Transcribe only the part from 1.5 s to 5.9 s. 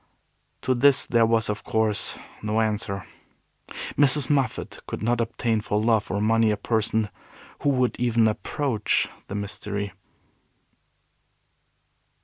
course, no answer. Mrs. Moffat could not obtain for